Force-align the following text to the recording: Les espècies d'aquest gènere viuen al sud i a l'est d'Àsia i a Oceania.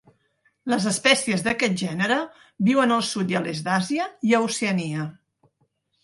Les 0.71 0.85
espècies 0.91 1.43
d'aquest 1.47 1.75
gènere 1.81 2.17
viuen 2.69 2.93
al 2.95 3.03
sud 3.09 3.33
i 3.33 3.37
a 3.39 3.41
l'est 3.43 3.67
d'Àsia 3.67 4.07
i 4.31 4.33
a 4.39 4.41
Oceania. 4.47 5.05